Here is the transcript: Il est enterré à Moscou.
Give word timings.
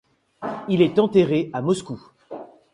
Il 0.67 0.81
est 0.81 0.97
enterré 0.97 1.51
à 1.53 1.61
Moscou. 1.61 2.01